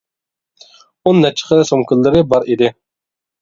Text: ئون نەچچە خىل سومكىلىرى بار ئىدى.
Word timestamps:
ئون 1.03 1.21
نەچچە 1.25 1.49
خىل 1.51 1.61
سومكىلىرى 1.73 2.25
بار 2.33 2.49
ئىدى. 2.55 2.73